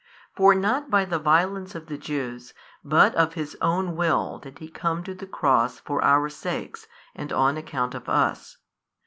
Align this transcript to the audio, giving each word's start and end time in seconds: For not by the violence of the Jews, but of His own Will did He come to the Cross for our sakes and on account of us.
For 0.35 0.55
not 0.55 0.89
by 0.89 1.05
the 1.05 1.19
violence 1.19 1.75
of 1.75 1.85
the 1.85 1.95
Jews, 1.95 2.55
but 2.83 3.13
of 3.13 3.35
His 3.35 3.55
own 3.61 3.95
Will 3.95 4.39
did 4.39 4.57
He 4.57 4.67
come 4.67 5.03
to 5.03 5.13
the 5.13 5.27
Cross 5.27 5.81
for 5.81 6.03
our 6.03 6.27
sakes 6.27 6.87
and 7.13 7.31
on 7.31 7.55
account 7.55 7.93
of 7.93 8.09
us. 8.09 8.57